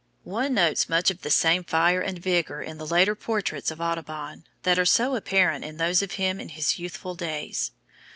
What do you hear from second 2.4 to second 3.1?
in the